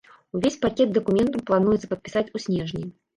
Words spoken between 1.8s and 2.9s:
падпісаць у снежні.